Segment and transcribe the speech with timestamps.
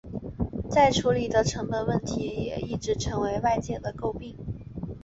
[0.67, 4.35] 再处理的成本问题也一直为外界诟病。